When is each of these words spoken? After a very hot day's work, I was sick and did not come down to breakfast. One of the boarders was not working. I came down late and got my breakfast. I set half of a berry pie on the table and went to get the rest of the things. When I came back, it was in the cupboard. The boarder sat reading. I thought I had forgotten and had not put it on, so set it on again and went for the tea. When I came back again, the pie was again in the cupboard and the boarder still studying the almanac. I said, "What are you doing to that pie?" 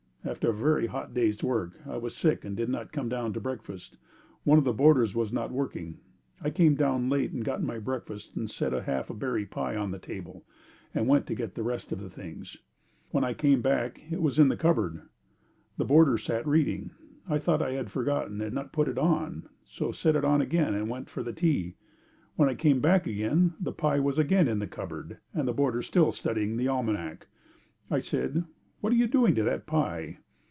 After 0.23 0.51
a 0.51 0.53
very 0.53 0.85
hot 0.85 1.15
day's 1.15 1.43
work, 1.43 1.81
I 1.83 1.97
was 1.97 2.15
sick 2.15 2.45
and 2.45 2.55
did 2.55 2.69
not 2.69 2.91
come 2.91 3.09
down 3.09 3.33
to 3.33 3.39
breakfast. 3.41 3.97
One 4.43 4.59
of 4.59 4.63
the 4.65 4.71
boarders 4.71 5.15
was 5.15 5.33
not 5.33 5.49
working. 5.51 5.97
I 6.39 6.51
came 6.51 6.75
down 6.75 7.09
late 7.09 7.31
and 7.31 7.43
got 7.43 7.63
my 7.63 7.79
breakfast. 7.79 8.33
I 8.39 8.45
set 8.45 8.71
half 8.71 9.09
of 9.09 9.15
a 9.15 9.19
berry 9.19 9.47
pie 9.47 9.75
on 9.75 9.89
the 9.89 9.97
table 9.97 10.45
and 10.93 11.07
went 11.07 11.25
to 11.25 11.33
get 11.33 11.55
the 11.55 11.63
rest 11.63 11.91
of 11.91 11.99
the 11.99 12.09
things. 12.09 12.57
When 13.09 13.23
I 13.23 13.33
came 13.33 13.63
back, 13.63 13.99
it 14.11 14.21
was 14.21 14.37
in 14.37 14.49
the 14.49 14.55
cupboard. 14.55 15.01
The 15.77 15.85
boarder 15.85 16.19
sat 16.19 16.45
reading. 16.47 16.91
I 17.27 17.39
thought 17.39 17.63
I 17.63 17.71
had 17.71 17.89
forgotten 17.89 18.33
and 18.33 18.41
had 18.41 18.53
not 18.53 18.71
put 18.71 18.87
it 18.87 18.99
on, 18.99 19.49
so 19.65 19.91
set 19.91 20.15
it 20.15 20.23
on 20.23 20.39
again 20.39 20.75
and 20.75 20.87
went 20.87 21.09
for 21.09 21.23
the 21.23 21.33
tea. 21.33 21.77
When 22.35 22.47
I 22.47 22.53
came 22.53 22.79
back 22.79 23.07
again, 23.07 23.55
the 23.59 23.73
pie 23.73 23.99
was 23.99 24.19
again 24.19 24.47
in 24.47 24.59
the 24.59 24.67
cupboard 24.67 25.17
and 25.33 25.47
the 25.47 25.53
boarder 25.53 25.81
still 25.81 26.11
studying 26.11 26.57
the 26.57 26.67
almanac. 26.67 27.25
I 27.89 27.97
said, 27.97 28.45
"What 28.79 28.91
are 28.91 28.95
you 28.95 29.05
doing 29.05 29.35
to 29.35 29.43
that 29.43 29.67
pie?" 29.67 30.17